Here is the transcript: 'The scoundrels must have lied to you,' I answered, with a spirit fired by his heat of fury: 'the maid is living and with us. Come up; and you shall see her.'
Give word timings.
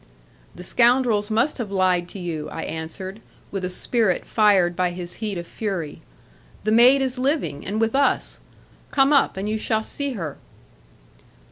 'The 0.55 0.63
scoundrels 0.63 1.29
must 1.29 1.59
have 1.59 1.69
lied 1.69 2.09
to 2.09 2.17
you,' 2.17 2.49
I 2.49 2.63
answered, 2.63 3.21
with 3.51 3.63
a 3.63 3.69
spirit 3.69 4.25
fired 4.25 4.75
by 4.75 4.89
his 4.89 5.13
heat 5.21 5.37
of 5.37 5.45
fury: 5.45 6.01
'the 6.63 6.71
maid 6.71 7.03
is 7.03 7.19
living 7.19 7.63
and 7.63 7.79
with 7.79 7.93
us. 7.95 8.39
Come 8.89 9.13
up; 9.13 9.37
and 9.37 9.47
you 9.47 9.59
shall 9.59 9.83
see 9.83 10.13
her.' 10.13 10.37